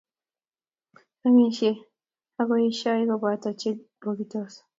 Amisiei 1.25 1.77
ak 2.39 2.45
koeeisei 2.47 3.07
koboto 3.11 3.49
che 3.59 3.69
bogitos 4.01 4.53